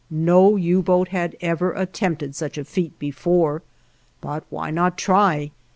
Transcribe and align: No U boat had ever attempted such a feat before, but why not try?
No 0.09 0.55
U 0.55 0.81
boat 0.81 1.09
had 1.09 1.37
ever 1.41 1.73
attempted 1.73 2.35
such 2.35 2.57
a 2.57 2.65
feat 2.65 2.97
before, 2.97 3.61
but 4.19 4.43
why 4.49 4.71
not 4.71 4.97
try? 4.97 5.51